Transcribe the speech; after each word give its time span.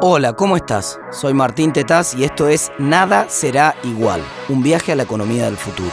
Hola, 0.00 0.34
¿cómo 0.34 0.56
estás? 0.56 1.00
Soy 1.10 1.34
Martín 1.34 1.72
Tetaz 1.72 2.14
y 2.14 2.22
esto 2.22 2.48
es 2.48 2.70
Nada 2.78 3.28
será 3.28 3.74
igual, 3.82 4.22
un 4.48 4.62
viaje 4.62 4.92
a 4.92 4.94
la 4.94 5.02
economía 5.02 5.46
del 5.46 5.56
futuro. 5.56 5.90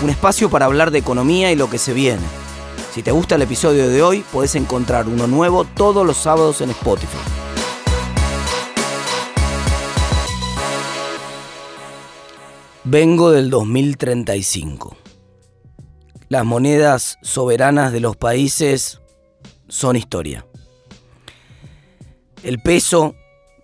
Un 0.00 0.10
espacio 0.10 0.48
para 0.48 0.66
hablar 0.66 0.92
de 0.92 1.00
economía 1.00 1.50
y 1.50 1.56
lo 1.56 1.68
que 1.68 1.78
se 1.78 1.92
viene. 1.92 2.22
Si 2.92 3.02
te 3.02 3.10
gusta 3.10 3.34
el 3.34 3.42
episodio 3.42 3.88
de 3.88 4.00
hoy, 4.00 4.24
puedes 4.32 4.54
encontrar 4.54 5.08
uno 5.08 5.26
nuevo 5.26 5.64
todos 5.64 6.06
los 6.06 6.16
sábados 6.16 6.60
en 6.60 6.70
Spotify. 6.70 7.18
Vengo 12.84 13.32
del 13.32 13.50
2035. 13.50 14.96
Las 16.28 16.44
monedas 16.44 17.18
soberanas 17.22 17.92
de 17.92 17.98
los 17.98 18.14
países 18.14 19.00
son 19.66 19.96
historia. 19.96 20.46
El 22.44 22.58
peso, 22.58 23.14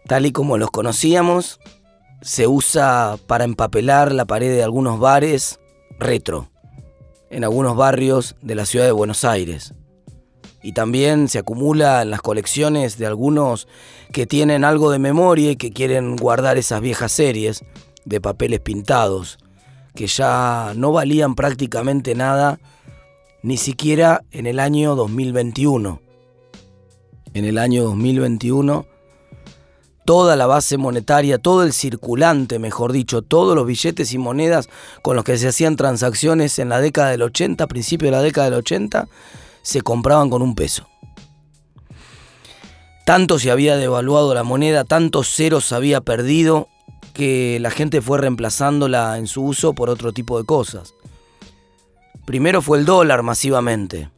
tal 0.07 0.25
y 0.25 0.33
como 0.33 0.57
los 0.57 0.71
conocíamos, 0.71 1.61
se 2.23 2.47
usa 2.47 3.19
para 3.27 3.45
empapelar 3.45 4.11
la 4.11 4.25
pared 4.25 4.51
de 4.51 4.63
algunos 4.63 4.99
bares 4.99 5.61
retro, 5.99 6.49
en 7.29 7.45
algunos 7.45 7.77
barrios 7.77 8.37
de 8.41 8.55
la 8.55 8.65
ciudad 8.65 8.87
de 8.87 8.93
Buenos 8.93 9.23
Aires. 9.27 9.75
Y 10.63 10.73
también 10.73 11.29
se 11.29 11.39
acumula 11.39 12.01
en 12.01 12.09
las 12.09 12.23
colecciones 12.23 12.97
de 12.97 13.05
algunos 13.05 13.69
que 14.15 14.27
tienen 14.27 14.65
algo 14.65 14.91
de 14.91 14.99
memoria 14.99 15.51
y 15.51 15.57
que 15.57 15.73
quieren 15.73 16.17
guardar 16.17 16.57
esas 16.57 16.81
viejas 16.81 17.13
series 17.13 17.63
de 18.07 18.23
papeles 18.23 18.61
pintados, 18.61 19.39
que 19.95 20.07
ya 20.07 20.73
no 20.75 20.91
valían 20.91 21.35
prácticamente 21.35 22.15
nada, 22.15 22.59
ni 23.43 23.59
siquiera 23.59 24.23
en 24.31 24.47
el 24.47 24.59
año 24.59 24.97
2021 24.97 26.01
en 27.35 27.45
el 27.45 27.59
año 27.59 27.85
2021, 27.85 28.87
toda 30.05 30.37
la 30.37 30.47
base 30.47 30.77
monetaria, 30.77 31.39
todo 31.39 31.63
el 31.63 31.73
circulante, 31.73 32.59
mejor 32.59 32.93
dicho, 32.93 33.23
todos 33.23 33.55
los 33.55 33.67
billetes 33.67 34.13
y 34.13 34.19
monedas 34.19 34.69
con 35.03 35.17
los 35.17 35.25
que 35.25 35.39
se 35.39 35.49
hacían 35.49 35.77
transacciones 35.77 36.59
en 36.59 36.69
la 36.69 36.81
década 36.81 37.11
del 37.11 37.23
80, 37.23 37.67
principio 37.69 38.07
de 38.07 38.13
la 38.13 38.23
década 38.23 38.51
del 38.51 38.59
80, 38.59 39.09
se 39.63 39.83
compraban 39.83 40.31
con 40.31 40.43
un 40.43 40.55
peso. 40.55 40.89
Tanto 43.07 43.39
se 43.39 43.51
había 43.51 43.77
devaluado 43.77 44.35
la 44.35 44.43
moneda, 44.43 44.85
tantos 44.85 45.29
ceros 45.35 45.73
había 45.73 46.01
perdido, 46.01 46.69
que 47.15 47.59
la 47.61 47.71
gente 47.71 48.01
fue 48.01 48.19
reemplazándola 48.19 49.19
en 49.19 49.27
su 49.27 49.45
uso 49.45 49.75
por 49.75 49.91
otro 49.91 50.13
tipo 50.13 50.39
de 50.39 50.45
cosas. 50.45 50.95
Primero 52.25 52.63
fue 52.63 52.79
el 52.79 52.85
dólar 52.85 53.23
masivamente 53.23 54.09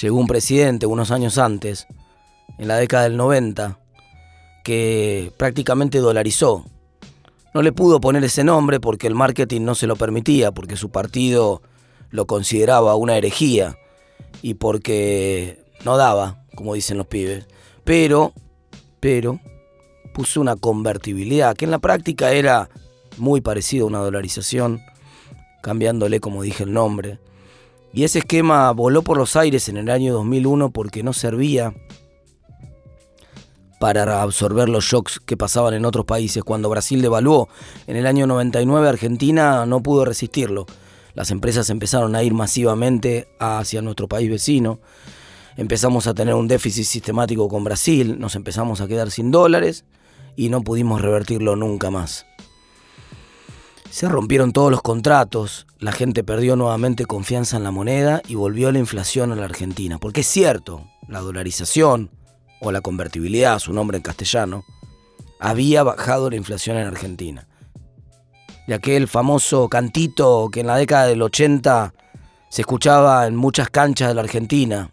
llegó 0.00 0.18
un 0.18 0.26
presidente 0.26 0.86
unos 0.86 1.10
años 1.10 1.38
antes, 1.38 1.86
en 2.58 2.68
la 2.68 2.76
década 2.76 3.04
del 3.04 3.16
90, 3.16 3.78
que 4.64 5.32
prácticamente 5.36 5.98
dolarizó. 5.98 6.64
No 7.54 7.62
le 7.62 7.72
pudo 7.72 8.00
poner 8.00 8.22
ese 8.24 8.44
nombre 8.44 8.80
porque 8.80 9.06
el 9.06 9.14
marketing 9.14 9.62
no 9.62 9.74
se 9.74 9.86
lo 9.86 9.96
permitía, 9.96 10.52
porque 10.52 10.76
su 10.76 10.90
partido 10.90 11.62
lo 12.10 12.26
consideraba 12.26 12.94
una 12.94 13.16
herejía 13.16 13.76
y 14.42 14.54
porque 14.54 15.64
no 15.84 15.96
daba, 15.96 16.44
como 16.54 16.74
dicen 16.74 16.98
los 16.98 17.06
pibes. 17.06 17.46
Pero, 17.84 18.32
pero, 19.00 19.40
puso 20.14 20.40
una 20.40 20.56
convertibilidad, 20.56 21.56
que 21.56 21.64
en 21.64 21.70
la 21.70 21.78
práctica 21.78 22.32
era 22.32 22.68
muy 23.16 23.40
parecido 23.40 23.84
a 23.84 23.88
una 23.88 23.98
dolarización, 23.98 24.80
cambiándole, 25.62 26.20
como 26.20 26.42
dije, 26.42 26.64
el 26.64 26.72
nombre. 26.72 27.18
Y 27.92 28.04
ese 28.04 28.20
esquema 28.20 28.70
voló 28.72 29.02
por 29.02 29.16
los 29.16 29.36
aires 29.36 29.68
en 29.68 29.76
el 29.76 29.90
año 29.90 30.12
2001 30.14 30.70
porque 30.70 31.02
no 31.02 31.12
servía 31.12 31.74
para 33.80 34.22
absorber 34.22 34.68
los 34.68 34.84
shocks 34.84 35.18
que 35.18 35.36
pasaban 35.36 35.74
en 35.74 35.84
otros 35.84 36.04
países. 36.04 36.44
Cuando 36.44 36.68
Brasil 36.68 37.02
devaluó 37.02 37.48
en 37.86 37.96
el 37.96 38.06
año 38.06 38.26
99, 38.26 38.88
Argentina 38.88 39.64
no 39.66 39.82
pudo 39.82 40.04
resistirlo. 40.04 40.66
Las 41.14 41.30
empresas 41.30 41.70
empezaron 41.70 42.14
a 42.14 42.22
ir 42.22 42.34
masivamente 42.34 43.28
hacia 43.40 43.82
nuestro 43.82 44.06
país 44.06 44.30
vecino. 44.30 44.80
Empezamos 45.56 46.06
a 46.06 46.14
tener 46.14 46.34
un 46.34 46.46
déficit 46.46 46.84
sistemático 46.84 47.48
con 47.48 47.64
Brasil, 47.64 48.20
nos 48.20 48.36
empezamos 48.36 48.80
a 48.80 48.86
quedar 48.86 49.10
sin 49.10 49.30
dólares 49.30 49.84
y 50.36 50.48
no 50.48 50.62
pudimos 50.62 51.00
revertirlo 51.00 51.56
nunca 51.56 51.90
más. 51.90 52.26
Se 53.90 54.08
rompieron 54.08 54.52
todos 54.52 54.70
los 54.70 54.82
contratos, 54.82 55.66
la 55.80 55.90
gente 55.90 56.22
perdió 56.22 56.54
nuevamente 56.54 57.06
confianza 57.06 57.56
en 57.56 57.64
la 57.64 57.72
moneda 57.72 58.22
y 58.28 58.36
volvió 58.36 58.70
la 58.70 58.78
inflación 58.78 59.32
a 59.32 59.36
la 59.36 59.46
Argentina. 59.46 59.98
Porque 59.98 60.20
es 60.20 60.28
cierto, 60.28 60.86
la 61.08 61.18
dolarización 61.18 62.10
o 62.60 62.70
la 62.70 62.82
convertibilidad, 62.82 63.58
su 63.58 63.72
nombre 63.72 63.96
en 63.96 64.02
castellano, 64.02 64.64
había 65.40 65.82
bajado 65.82 66.30
la 66.30 66.36
inflación 66.36 66.76
en 66.76 66.86
Argentina. 66.86 67.48
Y 68.68 68.72
aquel 68.72 69.08
famoso 69.08 69.68
cantito 69.68 70.50
que 70.52 70.60
en 70.60 70.68
la 70.68 70.76
década 70.76 71.06
del 71.06 71.22
80 71.22 71.92
se 72.48 72.62
escuchaba 72.62 73.26
en 73.26 73.34
muchas 73.34 73.70
canchas 73.70 74.08
de 74.08 74.14
la 74.14 74.20
Argentina, 74.20 74.92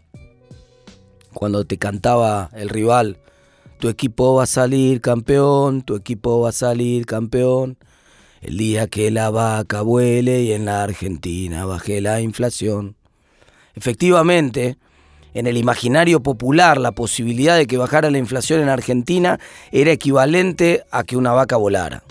cuando 1.34 1.66
te 1.66 1.78
cantaba 1.78 2.50
el 2.54 2.70
rival, 2.70 3.20
tu 3.80 3.90
equipo 3.90 4.34
va 4.34 4.44
a 4.44 4.48
salir 4.48 5.02
campeón, 5.02 5.84
tu 5.84 5.96
equipo 5.96 6.42
va 6.42 6.50
a 6.50 6.52
salir 6.52 7.06
campeón. 7.06 7.78
El 8.42 8.58
día 8.58 8.88
que 8.88 9.10
la 9.10 9.32
vaca 9.32 9.82
vuele 9.82 10.44
y 10.44 10.54
en 10.54 10.66
la 10.66 10.84
Argentina 10.84 11.66
baje 11.66 12.02
la 12.02 12.22
inflación. 12.22 12.96
Efectivamente, 13.74 14.78
en 15.34 15.48
el 15.48 15.58
imaginario 15.58 16.22
popular 16.22 16.78
la 16.78 16.92
posibilidad 16.92 17.58
de 17.58 17.66
que 17.66 17.78
bajara 17.78 18.12
la 18.12 18.20
inflación 18.20 18.62
en 18.62 18.70
Argentina 18.70 19.40
era 19.72 19.92
equivalente 19.92 20.84
a 20.92 21.04
que 21.04 21.18
una 21.18 21.32
vaca 21.34 21.58
volara. 21.58 22.04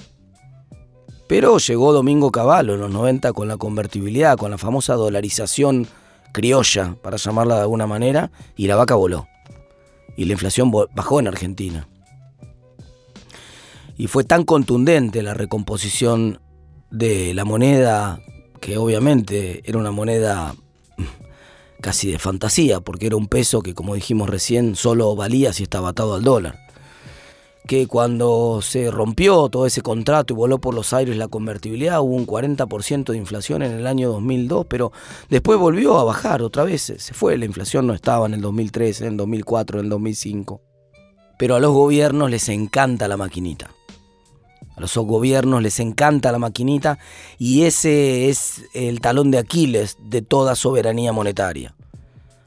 Pero 1.28 1.59
llegó 1.59 1.92
Domingo 1.92 2.31
Cavallo 2.32 2.75
en 2.75 2.81
los 2.81 2.91
90 2.91 3.32
con 3.32 3.48
la 3.48 3.56
convertibilidad, 3.56 4.37
con 4.37 4.50
la 4.50 4.58
famosa 4.58 4.94
dolarización 4.94 5.87
criolla, 6.32 6.97
para 7.03 7.16
llamarla 7.16 7.56
de 7.56 7.62
alguna 7.62 7.87
manera, 7.87 8.31
y 8.56 8.66
la 8.66 8.76
vaca 8.76 8.94
voló. 8.94 9.26
Y 10.16 10.25
la 10.25 10.32
inflación 10.32 10.70
bajó 10.70 11.20
en 11.20 11.28
Argentina 11.28 11.88
y 13.97 14.09
fue 14.09 14.25
tan 14.25 14.45
contundente 14.45 15.23
la 15.23 15.34
recomposición 15.34 16.41
de 16.91 17.34
la 17.34 17.45
moneda, 17.45 18.21
que 18.61 18.77
obviamente 18.77 19.62
era 19.65 19.79
una 19.79 19.91
moneda 19.91 20.55
casi 21.81 22.11
de 22.11 22.19
fantasía, 22.19 22.81
porque 22.81 23.06
era 23.06 23.17
un 23.17 23.27
peso 23.27 23.62
que, 23.62 23.75
como 23.75 23.95
dijimos 23.95 24.29
recién, 24.29 24.77
solo 24.77 25.15
valía 25.17 25.53
si 25.53 25.62
estaba 25.62 25.91
atado 25.91 26.15
al 26.15 26.23
dólar. 26.23 26.59
Que 27.67 27.89
cuando 27.89 28.61
se 28.62 28.91
rompió 28.91 29.49
todo 29.49 29.67
ese 29.67 29.83
contrato 29.83 30.33
y 30.33 30.37
voló 30.37 30.61
por 30.61 30.75
los 30.75 30.93
aires 30.93 31.17
la 31.17 31.29
convertibilidad, 31.29 32.01
hubo 32.01 32.15
un 32.15 32.27
40% 32.27 33.12
de 33.12 33.17
inflación 33.17 33.62
en 33.62 33.73
el 33.73 33.87
año 33.87 34.11
2002, 34.11 34.67
pero 34.69 34.93
después 35.31 35.59
volvió 35.59 35.99
a 35.99 36.05
bajar 36.05 36.43
otra 36.43 36.65
vez, 36.65 36.93
se 36.97 37.15
fue, 37.15 37.37
la 37.39 37.45
inflación 37.45 37.87
no 37.87 37.95
estaba 37.95 38.27
en 38.27 38.35
el 38.35 38.41
2003, 38.41 39.01
en 39.01 39.06
el 39.09 39.17
2004, 39.17 39.81
en 39.81 39.85
el 39.87 39.91
2005. 39.91 40.61
Pero 41.39 41.56
a 41.56 41.61
los 41.61 41.73
gobiernos 41.73 42.31
les 42.31 42.49
encanta 42.49 43.09
la 43.09 43.17
maquinita. 43.17 43.75
A 44.76 44.81
los 44.81 44.94
gobiernos 44.94 45.62
les 45.62 45.81
encanta 45.81 46.32
la 46.32 46.38
maquinita 46.38 46.98
y 47.38 47.62
ese 47.62 48.28
es 48.28 48.62
el 48.75 49.00
talón 49.00 49.31
de 49.31 49.38
Aquiles 49.38 49.97
de 50.00 50.20
toda 50.20 50.54
soberanía 50.54 51.12
monetaria. 51.12 51.75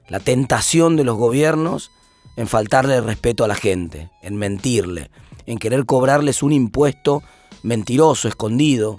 La 0.07 0.19
tentación 0.19 0.95
de 0.95 1.03
los 1.03 1.17
gobiernos 1.17 1.89
en 2.35 2.47
faltarle 2.47 3.01
respeto 3.01 3.43
a 3.43 3.47
la 3.47 3.55
gente, 3.55 4.11
en 4.21 4.37
mentirle, 4.37 5.09
en 5.47 5.57
querer 5.57 5.85
cobrarles 5.85 6.43
un 6.43 6.53
impuesto 6.53 7.23
mentiroso, 7.63 8.27
escondido, 8.27 8.95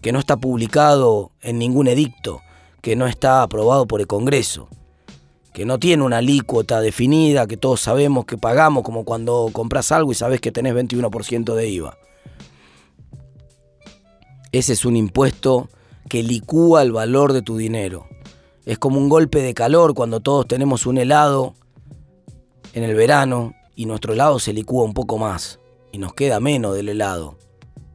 que 0.00 0.12
no 0.12 0.20
está 0.20 0.36
publicado 0.36 1.32
en 1.42 1.58
ningún 1.58 1.88
edicto, 1.88 2.40
que 2.82 2.94
no 2.94 3.06
está 3.06 3.42
aprobado 3.42 3.86
por 3.86 4.00
el 4.00 4.06
Congreso, 4.06 4.68
que 5.52 5.64
no 5.64 5.78
tiene 5.78 6.04
una 6.04 6.18
alícuota 6.18 6.80
definida, 6.80 7.46
que 7.46 7.56
todos 7.56 7.80
sabemos 7.80 8.26
que 8.26 8.38
pagamos, 8.38 8.84
como 8.84 9.04
cuando 9.04 9.50
compras 9.52 9.90
algo 9.92 10.12
y 10.12 10.14
sabes 10.14 10.40
que 10.40 10.52
tenés 10.52 10.74
21% 10.74 11.54
de 11.54 11.68
IVA. 11.68 11.98
Ese 14.54 14.74
es 14.74 14.84
un 14.84 14.94
impuesto 14.94 15.68
que 16.08 16.22
licúa 16.22 16.82
el 16.82 16.92
valor 16.92 17.32
de 17.32 17.42
tu 17.42 17.56
dinero. 17.56 18.06
Es 18.64 18.78
como 18.78 19.00
un 19.00 19.08
golpe 19.08 19.42
de 19.42 19.52
calor 19.52 19.94
cuando 19.94 20.20
todos 20.20 20.46
tenemos 20.46 20.86
un 20.86 20.96
helado 20.96 21.54
en 22.72 22.84
el 22.84 22.94
verano 22.94 23.52
y 23.74 23.86
nuestro 23.86 24.12
helado 24.12 24.38
se 24.38 24.52
licúa 24.52 24.84
un 24.84 24.94
poco 24.94 25.18
más 25.18 25.58
y 25.90 25.98
nos 25.98 26.14
queda 26.14 26.38
menos 26.38 26.76
del 26.76 26.88
helado. 26.88 27.36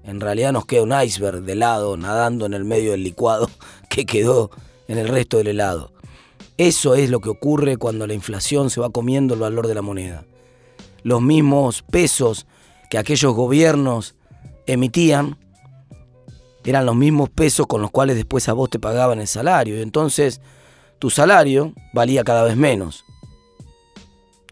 En 0.04 0.20
realidad 0.20 0.52
nos 0.52 0.66
queda 0.66 0.84
un 0.84 0.92
iceberg 1.02 1.44
de 1.44 1.54
helado 1.54 1.96
nadando 1.96 2.46
en 2.46 2.54
el 2.54 2.66
medio 2.66 2.92
del 2.92 3.06
licuado 3.06 3.50
que 3.90 4.06
quedó 4.06 4.52
en 4.90 4.98
el 4.98 5.08
resto 5.08 5.38
del 5.38 5.48
helado. 5.48 5.94
Eso 6.58 6.96
es 6.96 7.10
lo 7.10 7.22
que 7.22 7.30
ocurre 7.30 7.78
cuando 7.78 8.06
la 8.06 8.16
inflación 8.16 8.70
se 8.70 8.82
va 8.82 8.90
comiendo 8.90 9.34
el 9.34 9.40
valor 9.40 9.66
de 9.66 9.76
la 9.76 9.82
moneda. 9.82 10.26
Los 11.04 11.22
mismos 11.22 11.84
pesos 11.84 12.48
que 12.90 12.98
aquellos 12.98 13.34
gobiernos 13.34 14.16
emitían 14.66 15.39
eran 16.70 16.86
los 16.86 16.96
mismos 16.96 17.30
pesos 17.30 17.66
con 17.68 17.82
los 17.82 17.90
cuales 17.90 18.16
después 18.16 18.48
a 18.48 18.54
vos 18.54 18.70
te 18.70 18.80
pagaban 18.80 19.20
el 19.20 19.28
salario. 19.28 19.78
Y 19.78 19.82
entonces 19.82 20.40
tu 21.00 21.10
salario 21.10 21.74
valía 21.94 22.24
cada 22.24 22.44
vez 22.44 22.56
menos. 22.56 23.06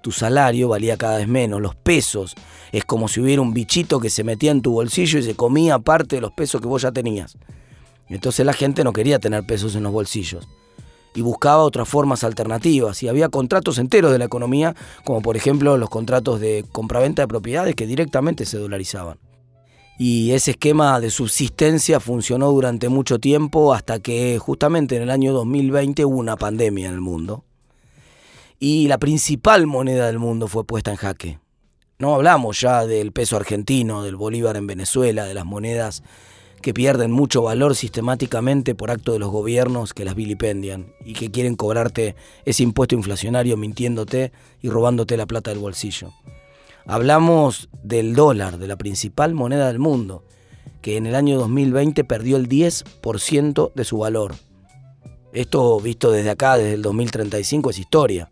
tu 0.02 0.12
salario 0.12 0.70
valía 0.70 0.96
cada 0.96 1.18
vez 1.18 1.28
menos, 1.28 1.62
los 1.62 1.76
pesos. 1.76 2.36
Es 2.72 2.86
como 2.86 3.08
si 3.08 3.20
hubiera 3.20 3.42
un 3.42 3.54
bichito 3.54 4.00
que 4.00 4.10
se 4.10 4.24
metía 4.24 4.52
en 4.52 4.62
tu 4.62 4.72
bolsillo 4.72 5.20
y 5.20 5.24
se 5.24 5.36
comía 5.36 5.80
parte 5.80 6.16
de 6.16 6.22
los 6.22 6.32
pesos 6.32 6.62
que 6.62 6.68
vos 6.68 6.82
ya 6.82 6.92
tenías. 6.92 7.38
Entonces 8.08 8.46
la 8.46 8.54
gente 8.54 8.84
no 8.84 8.94
quería 8.94 9.20
tener 9.20 9.46
pesos 9.46 9.76
en 9.76 9.84
los 9.84 9.92
bolsillos 9.92 10.48
y 11.14 11.22
buscaba 11.22 11.64
otras 11.64 11.90
formas 11.90 12.24
alternativas. 12.24 13.04
Y 13.04 13.10
había 13.10 13.30
contratos 13.30 13.80
enteros 13.80 14.12
de 14.12 14.20
la 14.20 14.26
economía, 14.26 14.76
como 15.04 15.22
por 15.22 15.36
ejemplo 15.36 15.76
los 15.76 15.90
contratos 15.90 16.40
de 16.40 16.64
compraventa 16.72 17.24
de 17.24 17.28
propiedades 17.28 17.76
que 17.76 17.86
directamente 17.86 18.46
se 18.46 18.58
dolarizaban. 18.58 19.18
Y 20.00 20.32
ese 20.32 20.52
esquema 20.52 21.00
de 21.00 21.10
subsistencia 21.10 22.00
funcionó 22.00 22.52
durante 22.52 22.88
mucho 22.88 23.18
tiempo 23.18 23.74
hasta 23.74 24.00
que 24.00 24.38
justamente 24.38 24.96
en 24.96 25.02
el 25.02 25.10
año 25.10 25.34
2020 25.34 26.06
hubo 26.06 26.18
una 26.18 26.38
pandemia 26.38 26.88
en 26.88 26.94
el 26.94 27.02
mundo. 27.02 27.44
Y 28.60 28.88
la 28.88 29.00
principal 29.00 29.66
moneda 29.66 30.06
del 30.08 30.20
mundo 30.20 30.48
fue 30.48 30.66
puesta 30.66 30.92
en 30.92 30.98
jaque. 30.98 31.40
No 31.98 32.14
hablamos 32.14 32.62
ya 32.62 32.86
del 32.86 33.12
peso 33.12 33.38
argentino, 33.38 34.04
del 34.04 34.16
bolívar 34.16 34.56
en 34.56 34.68
Venezuela, 34.68 35.26
de 35.26 35.34
las 35.34 35.46
monedas 35.46 36.04
que 36.62 36.74
pierden 36.74 37.12
mucho 37.12 37.42
valor 37.42 37.76
sistemáticamente 37.76 38.76
por 38.76 38.92
acto 38.92 39.14
de 39.14 39.20
los 39.20 39.30
gobiernos 39.30 39.94
que 39.94 40.06
las 40.06 40.16
vilipendian 40.16 40.94
y 41.06 41.14
que 41.14 41.32
quieren 41.32 41.56
cobrarte 41.56 42.16
ese 42.46 42.64
impuesto 42.64 42.94
inflacionario 42.94 43.58
mintiéndote 43.58 44.32
y 44.62 44.70
robándote 44.70 45.18
la 45.18 45.26
plata 45.26 45.52
del 45.52 45.60
bolsillo. 45.60 46.14
Hablamos 46.88 47.70
del 47.84 48.16
dólar, 48.16 48.58
de 48.58 48.68
la 48.68 48.78
principal 48.78 49.34
moneda 49.34 49.68
del 49.68 49.80
mundo, 49.80 50.24
que 50.82 50.98
en 50.98 51.06
el 51.06 51.16
año 51.16 51.38
2020 51.38 52.04
perdió 52.04 52.38
el 52.38 52.48
10% 52.48 53.74
de 53.74 53.84
su 53.84 53.98
valor. 53.98 54.36
Esto 55.34 55.80
visto 55.80 56.12
desde 56.12 56.30
acá, 56.30 56.58
desde 56.58 56.74
el 56.74 56.82
2035, 56.82 57.70
es 57.70 57.80
historia. 57.80 58.30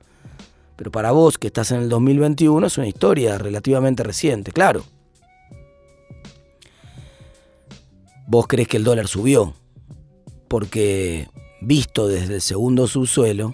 Pero 0.75 0.91
para 0.91 1.11
vos 1.11 1.37
que 1.37 1.47
estás 1.47 1.71
en 1.71 1.81
el 1.81 1.89
2021 1.89 2.65
es 2.65 2.77
una 2.77 2.87
historia 2.87 3.37
relativamente 3.37 4.03
reciente, 4.03 4.51
claro. 4.51 4.83
vos 8.27 8.47
crees 8.47 8.67
que 8.67 8.77
el 8.77 8.83
dólar 8.83 9.07
subió, 9.07 9.53
porque 10.47 11.27
visto 11.61 12.07
desde 12.07 12.35
el 12.35 12.41
segundo 12.41 12.87
subsuelo, 12.87 13.53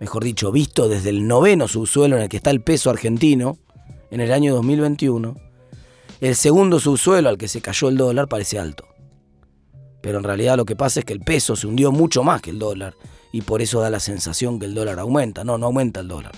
mejor 0.00 0.24
dicho, 0.24 0.52
visto 0.52 0.88
desde 0.88 1.10
el 1.10 1.26
noveno 1.26 1.68
subsuelo 1.68 2.16
en 2.16 2.22
el 2.22 2.28
que 2.28 2.36
está 2.36 2.50
el 2.50 2.60
peso 2.60 2.90
argentino, 2.90 3.58
en 4.10 4.20
el 4.20 4.32
año 4.32 4.54
2021, 4.54 5.36
el 6.20 6.36
segundo 6.36 6.80
subsuelo 6.80 7.28
al 7.28 7.38
que 7.38 7.48
se 7.48 7.60
cayó 7.60 7.88
el 7.88 7.96
dólar 7.96 8.28
parece 8.28 8.58
alto. 8.58 8.86
Pero 10.00 10.18
en 10.18 10.24
realidad 10.24 10.56
lo 10.56 10.64
que 10.64 10.76
pasa 10.76 11.00
es 11.00 11.04
que 11.04 11.12
el 11.12 11.20
peso 11.20 11.56
se 11.56 11.66
hundió 11.66 11.92
mucho 11.92 12.22
más 12.22 12.40
que 12.40 12.50
el 12.50 12.58
dólar 12.58 12.94
y 13.32 13.42
por 13.42 13.60
eso 13.60 13.80
da 13.80 13.90
la 13.90 14.00
sensación 14.00 14.58
que 14.58 14.66
el 14.66 14.74
dólar 14.74 14.98
aumenta. 14.98 15.44
No, 15.44 15.58
no 15.58 15.66
aumenta 15.66 16.00
el 16.00 16.08
dólar. 16.08 16.32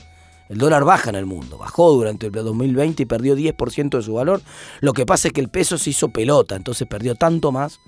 El 0.48 0.58
dólar 0.58 0.84
baja 0.84 1.10
en 1.10 1.16
el 1.16 1.26
mundo, 1.26 1.58
bajó 1.58 1.92
durante 1.92 2.26
el 2.26 2.32
2020 2.32 3.02
y 3.02 3.06
perdió 3.06 3.36
10% 3.36 3.98
de 3.98 4.02
su 4.02 4.14
valor. 4.14 4.40
Lo 4.80 4.94
que 4.94 5.04
pasa 5.04 5.28
es 5.28 5.34
que 5.34 5.42
el 5.42 5.50
peso 5.50 5.76
se 5.76 5.90
hizo 5.90 6.08
pelota, 6.08 6.56
entonces 6.56 6.88
perdió 6.88 7.14
tanto 7.14 7.52
más 7.52 7.80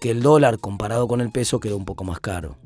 que 0.00 0.10
el 0.10 0.22
dólar 0.22 0.58
comparado 0.58 1.08
con 1.08 1.22
el 1.22 1.32
peso 1.32 1.58
quedó 1.58 1.76
un 1.76 1.86
poco 1.86 2.04
más 2.04 2.20
caro. 2.20 2.56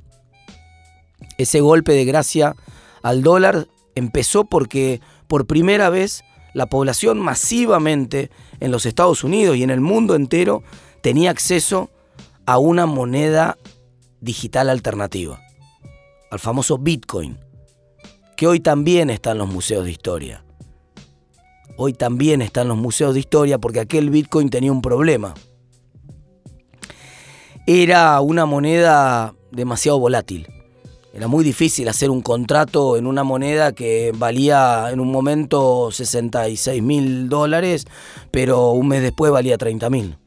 Ese 1.39 1.61
golpe 1.61 1.93
de 1.93 2.05
gracia 2.05 2.57
al 3.03 3.23
dólar 3.23 3.69
empezó 3.95 4.45
porque 4.45 5.01
por 5.29 5.47
primera 5.47 5.91
vez 5.91 6.25
la 6.55 6.67
población 6.67 7.19
masivamente 7.21 8.31
en 8.61 8.71
los 8.71 8.87
Estados 8.87 9.25
Unidos 9.25 9.57
y 9.57 9.63
en 9.63 9.71
el 9.71 9.81
mundo 9.81 10.15
entero 10.15 10.63
tenía 11.03 11.31
acceso 11.31 11.91
a 12.47 12.59
una 12.59 12.87
moneda 12.87 13.59
digital 14.21 14.69
alternativa, 14.69 15.41
al 16.31 16.39
famoso 16.39 16.79
Bitcoin 16.79 17.39
que 18.41 18.47
hoy 18.47 18.61
también 18.61 19.11
están 19.11 19.37
los 19.37 19.51
museos 19.51 19.85
de 19.85 19.91
historia. 19.91 20.43
Hoy 21.77 21.93
también 21.93 22.41
están 22.41 22.69
los 22.69 22.79
museos 22.79 23.13
de 23.13 23.21
historia 23.21 23.59
porque 23.59 23.81
aquel 23.81 24.09
Bitcoin 24.09 24.49
tenía 24.49 24.73
un 24.73 24.81
problema. 24.81 25.35
Era 27.67 28.19
una 28.23 28.47
moneda 28.47 29.35
demasiado 29.53 29.99
volátil. 29.99 30.49
Era 31.13 31.27
muy 31.27 31.43
difícil 31.45 31.89
hacer 31.89 32.11
un 32.11 32.23
contrato 32.23 32.97
en 32.97 33.07
una 33.07 33.25
moneda 33.25 33.73
que 33.73 34.13
valía 34.15 34.91
en 34.93 35.01
un 35.01 35.11
momento 35.11 35.91
66 35.91 36.83
mil 36.83 37.29
dólares, 37.29 37.87
pero 38.31 38.71
un 38.71 38.89
mes 38.89 39.03
después 39.03 39.33
valía 39.33 39.59
30 39.59 39.91
mil. 39.91 40.19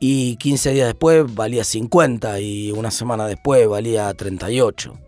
Y 0.00 0.36
15 0.36 0.72
días 0.72 0.86
después 0.88 1.32
valía 1.34 1.64
50 1.64 2.40
y 2.40 2.72
una 2.72 2.90
semana 2.90 3.26
después 3.26 3.68
valía 3.68 4.12
38 4.12 4.98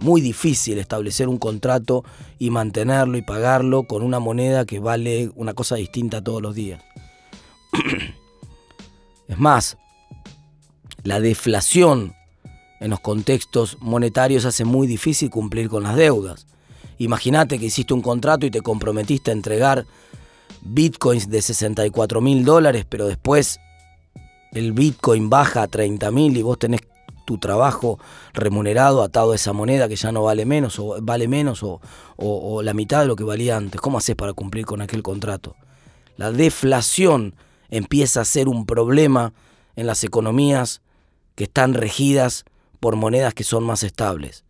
muy 0.00 0.20
difícil 0.20 0.78
establecer 0.78 1.28
un 1.28 1.38
contrato 1.38 2.04
y 2.38 2.50
mantenerlo 2.50 3.18
y 3.18 3.22
pagarlo 3.22 3.84
con 3.84 4.02
una 4.02 4.18
moneda 4.18 4.64
que 4.64 4.80
vale 4.80 5.30
una 5.34 5.54
cosa 5.54 5.76
distinta 5.76 6.22
todos 6.22 6.42
los 6.42 6.54
días. 6.54 6.82
es 9.28 9.38
más, 9.38 9.76
la 11.02 11.20
deflación 11.20 12.14
en 12.80 12.90
los 12.90 13.00
contextos 13.00 13.76
monetarios 13.80 14.44
hace 14.44 14.64
muy 14.64 14.86
difícil 14.86 15.30
cumplir 15.30 15.68
con 15.68 15.82
las 15.82 15.96
deudas. 15.96 16.46
Imagínate 16.98 17.58
que 17.58 17.66
hiciste 17.66 17.94
un 17.94 18.02
contrato 18.02 18.46
y 18.46 18.50
te 18.50 18.62
comprometiste 18.62 19.30
a 19.30 19.34
entregar 19.34 19.86
bitcoins 20.62 21.28
de 21.28 21.42
64 21.42 22.20
mil 22.20 22.44
dólares, 22.44 22.86
pero 22.88 23.06
después 23.06 23.60
el 24.52 24.72
bitcoin 24.72 25.30
baja 25.30 25.62
a 25.62 25.68
30 25.68 26.10
mil 26.10 26.36
y 26.36 26.42
vos 26.42 26.58
tenés 26.58 26.80
tu 27.24 27.38
trabajo 27.38 27.98
remunerado 28.32 29.02
atado 29.02 29.32
a 29.32 29.36
esa 29.36 29.52
moneda 29.52 29.88
que 29.88 29.96
ya 29.96 30.10
no 30.10 30.24
vale 30.24 30.44
menos 30.44 30.78
o 30.78 30.96
vale 31.00 31.28
menos 31.28 31.62
o, 31.62 32.62
la 32.62 32.74
mitad 32.74 33.00
de 33.00 33.06
lo 33.06 33.14
que 33.14 33.24
valía 33.24 33.56
antes. 33.56 33.80
¿Cómo 33.80 33.98
haces 33.98 34.16
para 34.16 34.32
cumplir 34.32 34.66
con 34.66 34.80
aquel 34.80 35.02
contrato? 35.02 35.54
La 36.16 36.32
deflación 36.32 37.34
empieza 37.68 38.22
a 38.22 38.24
ser 38.24 38.48
un 38.48 38.66
problema 38.66 39.32
en 39.76 39.86
las 39.86 40.02
economías 40.02 40.82
que 41.36 41.44
están 41.44 41.74
regidas 41.74 42.44
por 42.80 42.96
monedas 42.96 43.34
que 43.34 43.44
son 43.44 43.64
más 43.64 43.82
estables. 43.82 44.44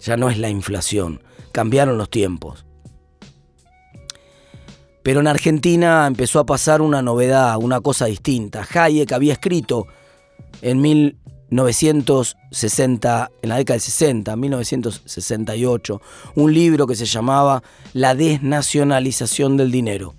Ya 0.00 0.16
no 0.16 0.30
es 0.30 0.38
la 0.38 0.50
inflación, 0.50 1.22
cambiaron 1.52 1.96
los 1.96 2.10
tiempos. 2.10 2.66
Pero 5.02 5.20
en 5.20 5.26
Argentina 5.26 6.06
empezó 6.06 6.40
a 6.40 6.46
pasar 6.46 6.82
una 6.82 7.00
novedad, 7.00 7.56
una 7.56 7.80
cosa 7.80 8.06
distinta. 8.06 8.66
Hayek 8.74 9.12
había 9.12 9.32
escrito 9.32 9.86
en 10.60 10.80
mil, 10.80 11.16
1960, 11.50 13.30
en 13.42 13.48
la 13.48 13.56
década 13.56 13.74
del 13.76 13.80
60, 13.80 14.36
1968, 14.36 16.00
un 16.34 16.52
libro 16.52 16.86
que 16.86 16.94
se 16.94 17.06
llamaba 17.06 17.62
La 17.94 18.14
desnacionalización 18.14 19.56
del 19.56 19.70
dinero. 19.70 20.14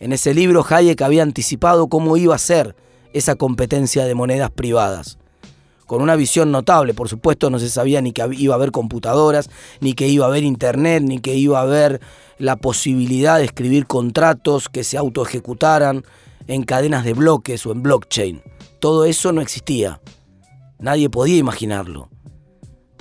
En 0.00 0.12
ese 0.12 0.34
libro 0.34 0.64
Hayek 0.68 1.00
había 1.02 1.22
anticipado 1.22 1.88
cómo 1.88 2.16
iba 2.16 2.34
a 2.34 2.38
ser 2.38 2.76
esa 3.14 3.36
competencia 3.36 4.04
de 4.04 4.14
monedas 4.14 4.50
privadas. 4.50 5.18
Con 5.88 6.02
una 6.02 6.16
visión 6.16 6.52
notable, 6.52 6.92
por 6.92 7.08
supuesto 7.08 7.48
no 7.48 7.58
se 7.58 7.70
sabía 7.70 8.02
ni 8.02 8.12
que 8.12 8.22
iba 8.36 8.52
a 8.52 8.58
haber 8.58 8.72
computadoras, 8.72 9.48
ni 9.80 9.94
que 9.94 10.06
iba 10.06 10.26
a 10.26 10.28
haber 10.28 10.44
internet, 10.44 11.02
ni 11.02 11.18
que 11.18 11.34
iba 11.34 11.58
a 11.58 11.62
haber 11.62 12.02
la 12.36 12.56
posibilidad 12.56 13.38
de 13.38 13.46
escribir 13.46 13.86
contratos 13.86 14.68
que 14.68 14.84
se 14.84 14.98
autoejecutaran 14.98 16.04
en 16.46 16.62
cadenas 16.64 17.06
de 17.06 17.14
bloques 17.14 17.64
o 17.64 17.72
en 17.72 17.82
blockchain. 17.82 18.42
Todo 18.80 19.06
eso 19.06 19.32
no 19.32 19.40
existía. 19.40 20.02
Nadie 20.78 21.08
podía 21.08 21.38
imaginarlo. 21.38 22.10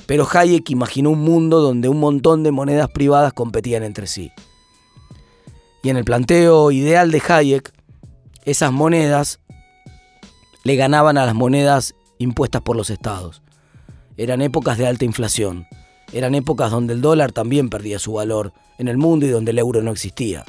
Pero 0.06 0.26
Hayek 0.26 0.70
imaginó 0.70 1.10
un 1.10 1.20
mundo 1.20 1.60
donde 1.60 1.90
un 1.90 2.00
montón 2.00 2.42
de 2.44 2.54
monedas 2.54 2.90
privadas 2.90 3.34
competían 3.34 3.84
entre 3.84 4.08
sí. 4.08 4.32
Y 5.84 5.90
en 5.90 5.98
el 5.98 6.06
planteo 6.06 6.72
ideal 6.72 7.12
de 7.12 7.22
Hayek, 7.28 7.74
esas 8.46 8.72
monedas 8.72 9.42
le 10.64 10.78
ganaban 10.78 11.18
a 11.18 11.26
las 11.26 11.36
monedas 11.36 11.97
impuestas 12.18 12.62
por 12.62 12.76
los 12.76 12.90
estados. 12.90 13.42
Eran 14.18 14.42
épocas 14.42 14.78
de 14.78 14.88
alta 14.88 15.06
inflación. 15.06 15.68
Eran 16.14 16.36
épocas 16.36 16.72
donde 16.72 16.94
el 16.94 17.02
dólar 17.02 17.32
también 17.32 17.70
perdía 17.70 18.00
su 18.00 18.14
valor 18.14 18.54
en 18.78 18.88
el 18.88 18.98
mundo 18.98 19.26
y 19.26 19.30
donde 19.30 19.52
el 19.52 19.60
euro 19.60 19.82
no 19.82 19.92
existía. 19.92 20.44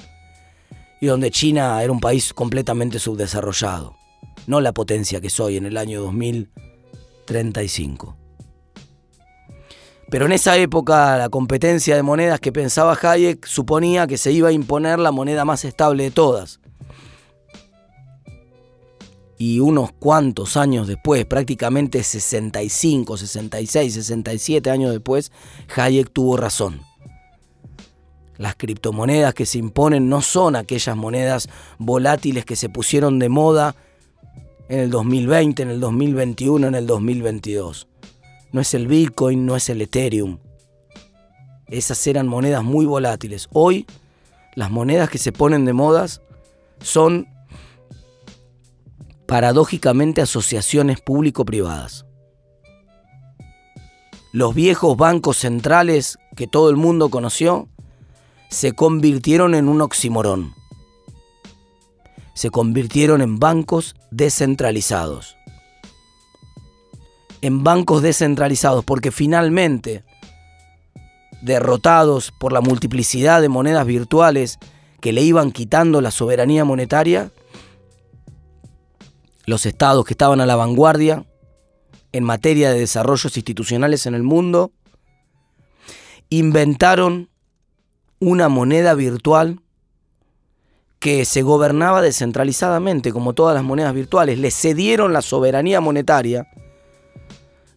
Y 1.00 1.06
donde 1.06 1.30
China 1.30 1.82
era 1.82 1.92
un 1.92 2.00
país 2.00 2.32
completamente 2.32 2.98
subdesarrollado. 2.98 3.96
No 4.46 4.60
la 4.60 4.72
potencia 4.72 5.20
que 5.20 5.30
soy 5.30 5.56
en 5.56 5.66
el 5.66 5.76
año 5.76 6.00
2000 6.00 6.50
35. 7.28 8.16
Pero 10.10 10.25
en 10.25 10.32
esa 10.32 10.56
época 10.56 11.18
la 11.18 11.28
competencia 11.28 11.94
de 11.94 12.02
monedas 12.02 12.40
que 12.40 12.52
pensaba 12.52 12.98
Hayek 13.00 13.44
suponía 13.46 14.06
que 14.06 14.16
se 14.16 14.32
iba 14.32 14.48
a 14.48 14.52
imponer 14.52 14.98
la 14.98 15.12
moneda 15.12 15.44
más 15.44 15.66
estable 15.66 16.04
de 16.04 16.10
todas. 16.10 16.58
Y 19.38 19.61
unos 19.61 19.92
cuantos 19.92 20.57
años 20.57 20.88
después, 20.88 21.25
prácticamente 21.25 22.02
65, 22.02 23.16
66, 23.16 23.95
67 23.95 24.71
años 24.71 24.90
después, 24.90 25.30
Hayek 25.76 26.12
tuvo 26.12 26.37
razón. 26.37 26.80
Las 28.37 28.57
criptomonedas 28.57 29.35
que 29.35 29.47
se 29.47 29.59
imponen 29.59 30.09
no 30.09 30.23
son 30.23 30.57
aquellas 30.57 30.97
monedas 30.97 31.49
volátiles 31.78 32.45
que 32.45 32.57
se 32.57 32.68
pusieron 32.68 33.18
de 33.18 33.28
moda 33.28 33.76
en 34.68 34.80
el 34.80 34.90
2020, 34.90 35.62
en 35.62 35.71
el 35.71 35.80
2021, 35.80 36.66
en 36.66 36.75
el 36.75 36.87
2022. 36.87 37.88
No 38.52 38.61
es 38.61 38.75
el 38.75 38.87
Bitcoin, 38.87 39.47
no 39.47 39.57
es 39.57 39.68
el 39.68 39.83
Ethereum. 39.83 40.38
Esas 41.68 42.07
eran 42.07 42.26
monedas 42.26 42.64
muy 42.64 42.87
volátiles. 42.87 43.49
Hoy 43.52 43.87
las 44.54 44.71
monedas 44.71 45.11
que 45.11 45.18
se 45.18 45.33
ponen 45.33 45.64
de 45.64 45.73
modas 45.73 46.23
son 46.80 47.28
paradójicamente 49.28 50.23
asociaciones 50.23 51.02
público-privadas. 51.02 52.06
Los 54.32 54.54
viejos 54.54 54.97
bancos 54.97 55.37
centrales 55.37 56.18
que 56.35 56.47
todo 56.47 56.70
el 56.70 56.76
mundo 56.76 57.11
conoció 57.11 57.68
se 58.49 58.73
convirtieron 58.73 59.54
en 59.54 59.68
un 59.68 59.82
oximorón. 59.82 60.54
Se 62.32 62.49
convirtieron 62.49 63.20
en 63.20 63.38
bancos 63.38 63.97
descentralizados. 64.11 65.37
En 67.42 67.62
bancos 67.62 68.00
descentralizados 68.00 68.82
porque 68.82 69.11
finalmente, 69.11 70.04
derrotados 71.42 72.32
por 72.32 72.54
la 72.54 72.62
multiplicidad 72.62 73.42
de 73.42 73.50
monedas 73.50 73.85
virtuales 73.85 74.58
que 75.02 75.12
le 75.12 75.20
iban 75.20 75.52
quitando 75.52 76.00
la 76.00 76.12
soberanía 76.12 76.64
monetaria, 76.64 77.30
los 79.49 79.64
estados 79.64 80.05
que 80.05 80.12
estaban 80.12 80.43
a 80.43 80.47
la 80.47 80.57
vanguardia 80.57 81.25
en 82.12 82.23
materia 82.23 82.71
de 82.71 82.81
desarrollos 82.81 83.35
institucionales 83.35 84.05
en 84.05 84.14
el 84.14 84.23
mundo, 84.23 84.73
inventaron 86.28 87.31
una 88.21 88.50
moneda 88.50 88.93
virtual 88.93 89.61
que 90.99 91.25
se 91.25 91.40
gobernaba 91.40 92.02
descentralizadamente, 92.02 93.11
como 93.11 93.33
todas 93.33 93.55
las 93.55 93.64
monedas 93.64 93.95
virtuales. 93.95 94.38
Le 94.38 94.50
cedieron 94.50 95.14
la 95.14 95.23
soberanía 95.23 95.81
monetaria, 95.81 96.49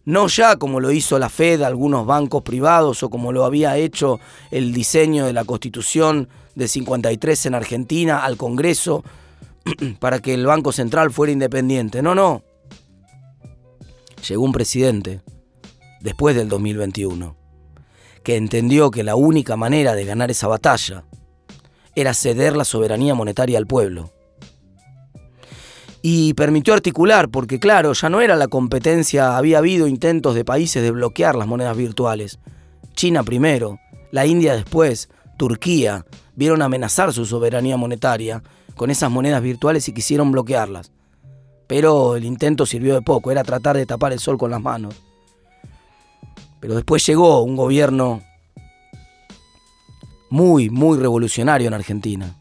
no 0.04 0.26
ya 0.26 0.56
como 0.56 0.78
lo 0.78 0.90
hizo 0.92 1.18
la 1.18 1.30
Fed, 1.30 1.62
algunos 1.62 2.04
bancos 2.04 2.42
privados, 2.42 3.02
o 3.02 3.08
como 3.08 3.32
lo 3.32 3.46
había 3.46 3.78
hecho 3.78 4.20
el 4.50 4.74
diseño 4.74 5.24
de 5.24 5.32
la 5.32 5.44
Constitución 5.44 6.28
de 6.54 6.68
53 6.68 7.46
en 7.46 7.54
Argentina 7.54 8.24
al 8.24 8.36
Congreso, 8.36 9.04
para 10.00 10.20
que 10.20 10.34
el 10.34 10.46
Banco 10.46 10.72
Central 10.72 11.10
fuera 11.10 11.32
independiente. 11.32 12.02
No, 12.02 12.14
no. 12.14 12.42
Llegó 14.28 14.44
un 14.44 14.52
presidente, 14.52 15.20
después 16.00 16.36
del 16.36 16.48
2021, 16.48 17.36
que 18.22 18.36
entendió 18.36 18.90
que 18.90 19.02
la 19.02 19.16
única 19.16 19.56
manera 19.56 19.94
de 19.94 20.04
ganar 20.04 20.30
esa 20.30 20.46
batalla 20.46 21.04
era 21.94 22.14
ceder 22.14 22.56
la 22.56 22.64
soberanía 22.64 23.14
monetaria 23.14 23.58
al 23.58 23.66
pueblo. 23.66 24.12
Y 26.02 26.34
permitió 26.34 26.74
articular, 26.74 27.28
porque 27.28 27.60
claro, 27.60 27.92
ya 27.92 28.08
no 28.08 28.20
era 28.20 28.34
la 28.34 28.48
competencia, 28.48 29.36
había 29.36 29.58
habido 29.58 29.86
intentos 29.86 30.34
de 30.34 30.44
países 30.44 30.82
de 30.82 30.90
bloquear 30.90 31.36
las 31.36 31.46
monedas 31.46 31.76
virtuales. 31.76 32.38
China 32.94 33.22
primero, 33.22 33.78
la 34.10 34.26
India 34.26 34.54
después, 34.54 35.08
Turquía, 35.36 36.04
vieron 36.34 36.62
amenazar 36.62 37.12
su 37.12 37.26
soberanía 37.26 37.76
monetaria 37.76 38.42
con 38.76 38.90
esas 38.90 39.10
monedas 39.10 39.42
virtuales 39.42 39.88
y 39.88 39.92
quisieron 39.92 40.32
bloquearlas. 40.32 40.92
Pero 41.66 42.16
el 42.16 42.24
intento 42.24 42.66
sirvió 42.66 42.94
de 42.94 43.02
poco, 43.02 43.30
era 43.30 43.42
tratar 43.42 43.76
de 43.76 43.86
tapar 43.86 44.12
el 44.12 44.18
sol 44.18 44.38
con 44.38 44.50
las 44.50 44.60
manos. 44.60 44.94
Pero 46.60 46.74
después 46.74 47.04
llegó 47.06 47.42
un 47.42 47.56
gobierno 47.56 48.22
muy, 50.30 50.70
muy 50.70 50.98
revolucionario 50.98 51.68
en 51.68 51.74
Argentina, 51.74 52.36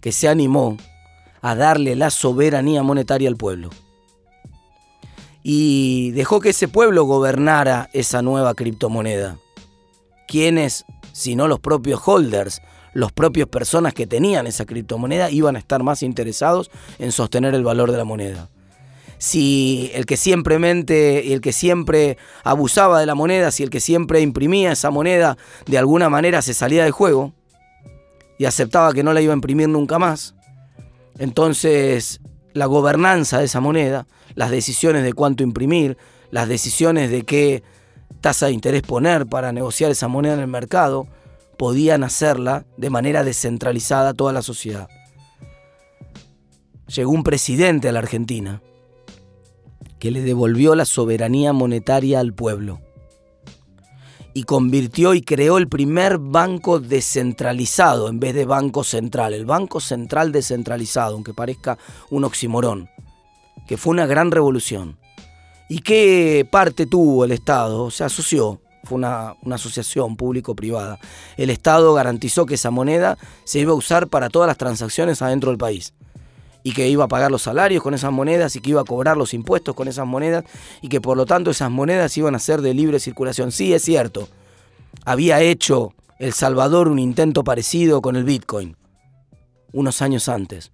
que 0.00 0.12
se 0.12 0.28
animó 0.28 0.76
a 1.40 1.54
darle 1.56 1.96
la 1.96 2.10
soberanía 2.10 2.82
monetaria 2.82 3.28
al 3.28 3.36
pueblo. 3.36 3.70
Y 5.42 6.12
dejó 6.12 6.40
que 6.40 6.50
ese 6.50 6.68
pueblo 6.68 7.04
gobernara 7.04 7.90
esa 7.92 8.22
nueva 8.22 8.54
criptomoneda. 8.54 9.38
¿Quiénes, 10.28 10.84
si 11.22 11.36
no 11.36 11.48
los 11.48 11.60
propios 11.60 12.00
holders, 12.04 12.60
los 12.92 13.12
propios 13.12 13.48
personas 13.48 13.94
que 13.94 14.06
tenían 14.06 14.46
esa 14.46 14.66
criptomoneda 14.66 15.30
iban 15.30 15.56
a 15.56 15.58
estar 15.58 15.82
más 15.82 16.02
interesados 16.02 16.70
en 16.98 17.12
sostener 17.12 17.54
el 17.54 17.64
valor 17.64 17.90
de 17.90 17.98
la 17.98 18.04
moneda. 18.04 18.48
Si 19.18 19.90
el 19.94 20.04
que 20.04 20.16
simplemente, 20.16 21.32
el 21.32 21.40
que 21.40 21.52
siempre 21.52 22.18
abusaba 22.42 22.98
de 22.98 23.06
la 23.06 23.14
moneda, 23.14 23.52
si 23.52 23.62
el 23.62 23.70
que 23.70 23.80
siempre 23.80 24.20
imprimía 24.20 24.72
esa 24.72 24.90
moneda 24.90 25.38
de 25.66 25.78
alguna 25.78 26.10
manera 26.10 26.42
se 26.42 26.54
salía 26.54 26.84
de 26.84 26.90
juego 26.90 27.32
y 28.36 28.46
aceptaba 28.46 28.92
que 28.92 29.04
no 29.04 29.12
la 29.12 29.20
iba 29.20 29.32
a 29.32 29.36
imprimir 29.36 29.68
nunca 29.68 30.00
más, 30.00 30.34
entonces 31.18 32.20
la 32.52 32.66
gobernanza 32.66 33.38
de 33.38 33.44
esa 33.44 33.60
moneda, 33.60 34.06
las 34.34 34.50
decisiones 34.50 35.04
de 35.04 35.12
cuánto 35.12 35.44
imprimir, 35.44 35.96
las 36.30 36.48
decisiones 36.48 37.10
de 37.10 37.22
qué 37.22 37.62
tasa 38.20 38.46
de 38.46 38.52
interés 38.52 38.82
poner 38.82 39.26
para 39.26 39.52
negociar 39.52 39.90
esa 39.90 40.08
moneda 40.08 40.34
en 40.34 40.40
el 40.40 40.48
mercado, 40.48 41.06
podían 41.56 42.04
hacerla 42.04 42.66
de 42.76 42.90
manera 42.90 43.24
descentralizada 43.24 44.10
a 44.10 44.14
toda 44.14 44.32
la 44.32 44.42
sociedad. 44.42 44.88
Llegó 46.88 47.10
un 47.12 47.22
presidente 47.24 47.88
a 47.88 47.92
la 47.92 48.00
Argentina 48.00 48.62
que 49.98 50.10
le 50.10 50.22
devolvió 50.22 50.74
la 50.74 50.84
soberanía 50.84 51.52
monetaria 51.52 52.18
al 52.20 52.34
pueblo 52.34 52.80
y 54.34 54.44
convirtió 54.44 55.14
y 55.14 55.22
creó 55.22 55.58
el 55.58 55.68
primer 55.68 56.18
banco 56.18 56.80
descentralizado 56.80 58.08
en 58.08 58.18
vez 58.18 58.34
de 58.34 58.44
banco 58.44 58.82
central, 58.82 59.34
el 59.34 59.46
banco 59.46 59.80
central 59.80 60.32
descentralizado, 60.32 61.14
aunque 61.14 61.34
parezca 61.34 61.78
un 62.10 62.24
oximorón, 62.24 62.88
que 63.66 63.76
fue 63.76 63.92
una 63.92 64.06
gran 64.06 64.30
revolución. 64.30 64.98
¿Y 65.68 65.78
qué 65.80 66.46
parte 66.50 66.86
tuvo 66.86 67.24
el 67.24 67.32
Estado? 67.32 67.90
Se 67.90 68.04
asoció 68.04 68.60
fue 68.84 68.96
una, 68.96 69.36
asociación 69.50 70.16
público-privada. 70.16 70.98
El 71.36 71.50
Estado 71.50 71.94
garantizó 71.94 72.46
que 72.46 72.54
esa 72.54 72.70
moneda 72.70 73.16
se 73.44 73.60
iba 73.60 73.72
a 73.72 73.76
usar 73.76 74.08
para 74.08 74.28
todas 74.28 74.48
las 74.48 74.56
transacciones 74.56 75.22
adentro 75.22 75.50
del 75.50 75.58
país. 75.58 75.94
Y 76.64 76.72
que 76.72 76.88
iba 76.88 77.04
a 77.04 77.08
pagar 77.08 77.30
los 77.30 77.42
salarios 77.42 77.82
con 77.82 77.94
esas 77.94 78.12
monedas 78.12 78.54
y 78.54 78.60
que 78.60 78.70
iba 78.70 78.80
a 78.80 78.84
cobrar 78.84 79.16
los 79.16 79.34
impuestos 79.34 79.74
con 79.74 79.88
esas 79.88 80.06
monedas 80.06 80.44
y 80.80 80.88
que 80.88 81.00
por 81.00 81.16
lo 81.16 81.26
tanto 81.26 81.50
esas 81.50 81.70
monedas 81.70 82.16
iban 82.16 82.36
a 82.36 82.38
ser 82.38 82.60
de 82.60 82.74
libre 82.74 83.00
circulación. 83.00 83.50
Sí, 83.50 83.72
es 83.74 83.82
cierto. 83.82 84.28
Había 85.04 85.40
hecho 85.40 85.92
El 86.18 86.32
Salvador 86.32 86.86
un 86.86 87.00
intento 87.00 87.42
parecido 87.42 88.00
con 88.00 88.14
el 88.14 88.24
Bitcoin 88.24 88.76
unos 89.72 90.02
años 90.02 90.28
antes. 90.28 90.70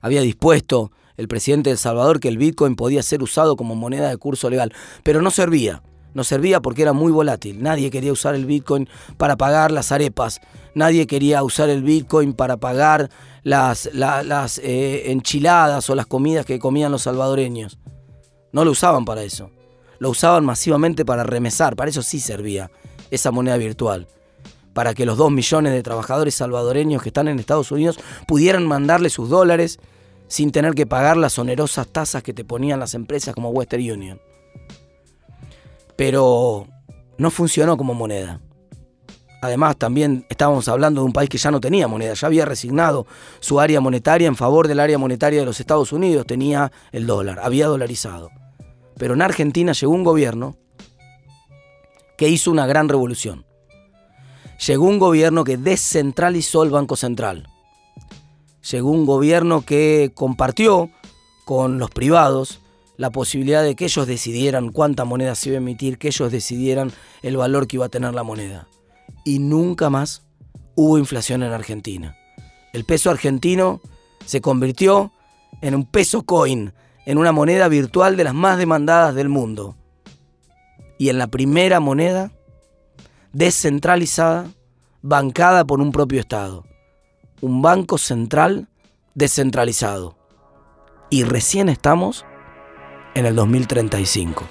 Había 0.00 0.22
dispuesto 0.22 0.90
el 1.16 1.28
presidente 1.28 1.70
de 1.70 1.72
El 1.72 1.78
Salvador 1.78 2.20
que 2.20 2.28
el 2.28 2.38
Bitcoin 2.38 2.76
podía 2.76 3.02
ser 3.02 3.22
usado 3.22 3.56
como 3.56 3.74
moneda 3.74 4.08
de 4.08 4.16
curso 4.16 4.50
legal, 4.50 4.72
pero 5.02 5.22
no 5.22 5.30
servía 5.30 5.82
no 6.14 6.22
servía 6.24 6.60
porque 6.60 6.82
era 6.82 6.92
muy 6.92 7.12
volátil. 7.12 7.62
Nadie 7.62 7.90
quería 7.90 8.12
usar 8.12 8.34
el 8.34 8.46
Bitcoin 8.46 8.88
para 9.18 9.36
pagar 9.36 9.72
las 9.72 9.92
arepas. 9.92 10.40
Nadie 10.74 11.06
quería 11.06 11.42
usar 11.42 11.68
el 11.68 11.82
Bitcoin 11.82 12.32
para 12.32 12.56
pagar 12.56 13.10
las, 13.42 13.88
eh, 14.62 15.10
enchiladas 15.10 15.90
o 15.90 15.94
las 15.94 16.06
comidas 16.06 16.46
que 16.46 16.58
comían 16.58 16.92
los 16.92 17.02
salvadoreños. 17.02 17.78
No 18.52 18.64
lo 18.64 18.70
usaban 18.70 19.04
para 19.04 19.24
eso. 19.24 19.50
Lo 19.98 20.10
usaban 20.10 20.44
masivamente 20.44 21.04
para 21.04 21.24
remesar. 21.24 21.76
Para 21.76 21.90
eso 21.90 22.02
sí 22.02 22.20
servía 22.20 22.70
esa 23.10 23.32
moneda 23.32 23.56
virtual. 23.56 24.06
Para 24.72 24.94
que 24.94 25.06
los 25.06 25.18
dos 25.18 25.30
millones 25.30 25.72
de 25.72 25.82
trabajadores 25.82 26.36
salvadoreños 26.36 27.02
que 27.02 27.08
están 27.08 27.28
en 27.28 27.40
Estados 27.40 27.70
Unidos 27.72 27.98
pudieran 28.26 28.66
mandarle 28.66 29.10
sus 29.10 29.28
dólares 29.28 29.80
sin 30.34 30.50
tener 30.50 30.74
que 30.74 30.86
pagar 30.86 31.16
las 31.16 31.38
onerosas 31.38 31.86
tasas 31.88 32.22
que 32.22 32.34
te 32.34 32.44
ponían 32.44 32.80
las 32.80 32.94
empresas 32.94 33.34
como 33.34 33.50
Western 33.50 33.90
Union 33.90 34.20
pero 35.96 36.66
no 37.18 37.30
funcionó 37.30 37.76
como 37.76 37.94
moneda. 37.94 38.40
Además, 39.40 39.76
también 39.76 40.24
estábamos 40.30 40.68
hablando 40.68 41.02
de 41.02 41.06
un 41.06 41.12
país 41.12 41.28
que 41.28 41.36
ya 41.36 41.50
no 41.50 41.60
tenía 41.60 41.86
moneda, 41.86 42.14
ya 42.14 42.26
había 42.26 42.46
resignado 42.46 43.06
su 43.40 43.60
área 43.60 43.80
monetaria 43.80 44.26
en 44.26 44.36
favor 44.36 44.68
del 44.68 44.80
área 44.80 44.96
monetaria 44.96 45.40
de 45.40 45.46
los 45.46 45.60
Estados 45.60 45.92
Unidos, 45.92 46.26
tenía 46.26 46.72
el 46.92 47.06
dólar, 47.06 47.40
había 47.42 47.66
dolarizado. 47.66 48.30
Pero 48.96 49.14
en 49.14 49.22
Argentina 49.22 49.72
llegó 49.72 49.92
un 49.92 50.04
gobierno 50.04 50.56
que 52.16 52.28
hizo 52.28 52.50
una 52.50 52.66
gran 52.66 52.88
revolución. 52.88 53.44
Llegó 54.66 54.86
un 54.86 54.98
gobierno 54.98 55.44
que 55.44 55.58
descentralizó 55.58 56.62
el 56.62 56.70
Banco 56.70 56.96
Central. 56.96 57.48
Llegó 58.70 58.90
un 58.90 59.04
gobierno 59.04 59.62
que 59.62 60.12
compartió 60.14 60.90
con 61.44 61.78
los 61.78 61.90
privados 61.90 62.60
la 62.96 63.10
posibilidad 63.10 63.62
de 63.62 63.74
que 63.74 63.84
ellos 63.84 64.06
decidieran 64.06 64.70
cuánta 64.70 65.04
moneda 65.04 65.34
se 65.34 65.50
iba 65.50 65.56
a 65.56 65.58
emitir, 65.58 65.98
que 65.98 66.08
ellos 66.08 66.30
decidieran 66.30 66.92
el 67.22 67.36
valor 67.36 67.66
que 67.66 67.76
iba 67.76 67.86
a 67.86 67.90
tener 67.90 68.14
la 68.14 68.22
moneda. 68.22 68.68
Y 69.24 69.38
nunca 69.38 69.90
más 69.90 70.22
hubo 70.76 70.98
inflación 70.98 71.42
en 71.42 71.52
Argentina. 71.52 72.16
El 72.72 72.84
peso 72.84 73.10
argentino 73.10 73.80
se 74.24 74.40
convirtió 74.40 75.12
en 75.60 75.74
un 75.74 75.84
peso 75.84 76.22
coin, 76.22 76.72
en 77.06 77.18
una 77.18 77.32
moneda 77.32 77.68
virtual 77.68 78.16
de 78.16 78.24
las 78.24 78.34
más 78.34 78.58
demandadas 78.58 79.14
del 79.14 79.28
mundo. 79.28 79.76
Y 80.98 81.08
en 81.08 81.18
la 81.18 81.26
primera 81.26 81.80
moneda 81.80 82.32
descentralizada, 83.32 84.46
bancada 85.02 85.64
por 85.64 85.80
un 85.80 85.92
propio 85.92 86.20
Estado. 86.20 86.64
Un 87.40 87.62
banco 87.62 87.98
central 87.98 88.68
descentralizado. 89.14 90.16
Y 91.10 91.24
recién 91.24 91.68
estamos 91.68 92.24
en 93.14 93.26
el 93.26 93.36
2035. 93.36 94.44